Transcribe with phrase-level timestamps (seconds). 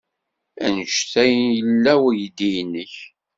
[0.65, 2.93] Anect ay yella weydi-nnek?